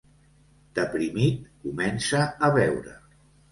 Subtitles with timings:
[0.79, 2.99] Deprimit, comença a beure.